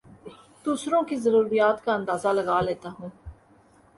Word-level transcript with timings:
دوسروں 0.65 1.01
کی 1.03 1.15
ضروریات 1.15 1.83
کا 1.85 1.93
اندازہ 1.93 2.27
لگا 2.29 2.59
لیتا 2.61 2.89
ہوں 2.99 3.09